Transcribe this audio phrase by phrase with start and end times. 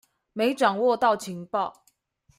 [0.33, 1.71] 沒掌握到情報